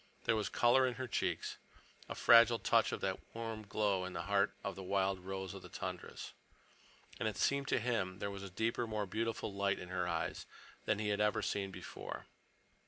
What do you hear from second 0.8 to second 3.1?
in her cheeks, a fragile touch of